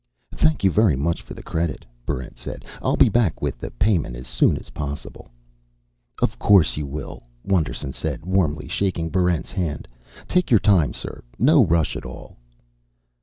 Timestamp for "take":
10.27-10.49